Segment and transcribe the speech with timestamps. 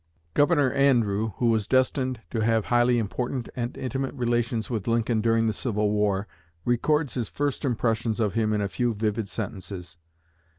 [0.33, 5.45] Governor Andrew, who was destined to have highly important and intimate relations with Lincoln during
[5.45, 6.27] the Civil War,
[6.65, 9.97] records his first impressions of him in a few vivid sentences.